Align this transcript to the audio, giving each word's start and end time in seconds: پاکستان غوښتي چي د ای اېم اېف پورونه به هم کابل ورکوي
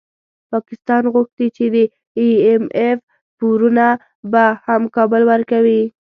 پاکستان 0.51 1.03
غوښتي 1.13 1.45
چي 1.55 1.65
د 1.73 1.75
ای 2.19 2.29
اېم 2.45 2.63
اېف 2.77 2.99
پورونه 3.37 3.87
به 4.31 4.45
هم 4.65 4.81
کابل 4.95 5.21
ورکوي 5.31 5.81